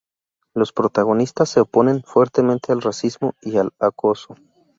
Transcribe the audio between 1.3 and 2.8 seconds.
se oponen fuertemente